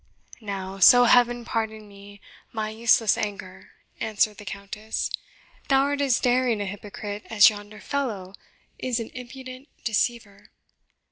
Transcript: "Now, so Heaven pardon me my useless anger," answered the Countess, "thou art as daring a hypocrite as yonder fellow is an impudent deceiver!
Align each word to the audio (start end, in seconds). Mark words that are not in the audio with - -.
"Now, 0.41 0.79
so 0.79 1.03
Heaven 1.05 1.45
pardon 1.45 1.87
me 1.87 2.21
my 2.51 2.71
useless 2.71 3.19
anger," 3.19 3.73
answered 3.99 4.37
the 4.39 4.45
Countess, 4.45 5.11
"thou 5.67 5.81
art 5.81 6.01
as 6.01 6.19
daring 6.19 6.59
a 6.59 6.65
hypocrite 6.65 7.27
as 7.29 7.51
yonder 7.51 7.79
fellow 7.79 8.33
is 8.79 8.99
an 8.99 9.09
impudent 9.13 9.67
deceiver! 9.83 10.49